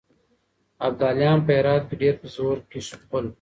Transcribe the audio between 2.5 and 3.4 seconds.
کې شول.